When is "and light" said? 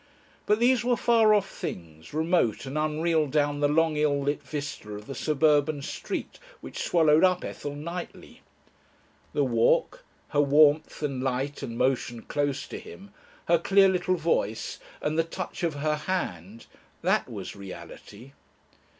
11.03-11.61